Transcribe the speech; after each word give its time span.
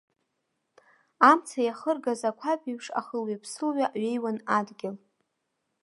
Амца 1.29 1.59
иахыргаз 1.63 2.21
ақәаб 2.29 2.61
еиԥш, 2.69 2.87
ахылҩаԥсылҩа 2.99 3.85
ҩеиуан 4.01 4.37
адгьыл. 4.57 4.95